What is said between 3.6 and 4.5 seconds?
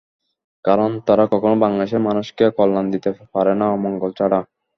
অমঙ্গল ছাড়া।